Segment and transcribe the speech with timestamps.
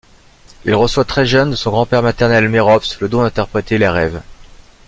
[0.65, 4.23] Il reçoit très jeune, de son grand-père maternel Mérops, le don d'interpréter les rêves.